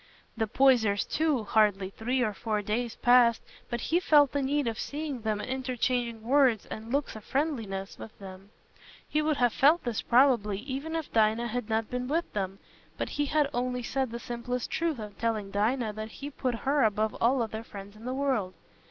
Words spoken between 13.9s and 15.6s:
the simplest truth in telling